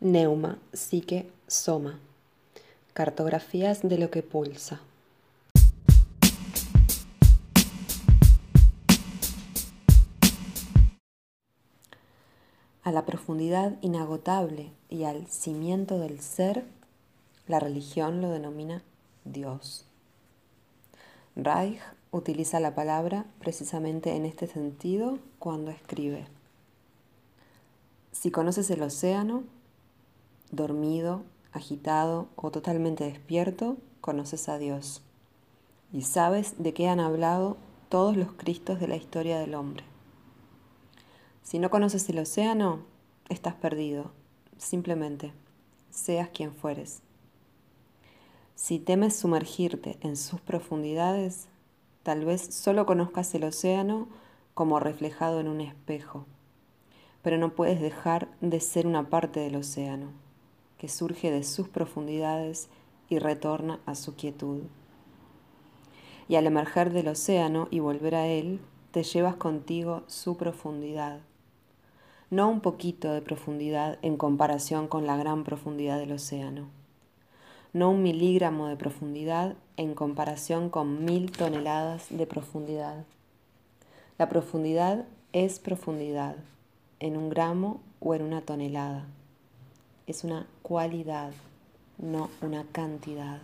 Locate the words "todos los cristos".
37.88-38.80